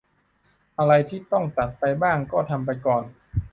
[0.79, 3.03] อะไรที่ต้องตัดไปบ้างก็ทำไปก่อน